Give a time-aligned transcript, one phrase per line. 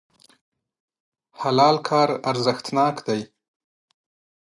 [0.03, 0.03] د
[1.39, 3.21] حلال کار ارزښتناک دی.